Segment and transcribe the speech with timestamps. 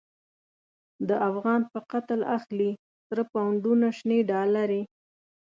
[1.07, 2.71] د افغان په قتل اخلی،
[3.07, 4.81] سره پو نډونه شنی ډالری